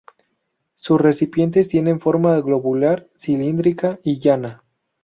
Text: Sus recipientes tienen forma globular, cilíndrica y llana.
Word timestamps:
Sus 0.77 0.99
recipientes 0.99 1.67
tienen 1.67 1.99
forma 1.99 2.41
globular, 2.41 3.07
cilíndrica 3.19 3.99
y 4.03 4.17
llana. 4.17 4.63